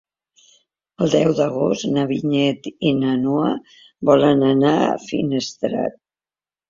[1.05, 3.51] El deu d'agost na Vinyet i na Noa
[4.11, 6.01] volen anar a Finestrat.